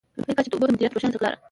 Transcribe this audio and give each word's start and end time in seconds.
په 0.15 0.19
ملي 0.29 0.33
کچه 0.39 0.49
د 0.49 0.53
اوبو 0.53 0.65
د 0.67 0.71
مدیریت 0.73 0.93
روښانه 0.93 1.13
تګلاره. 1.15 1.37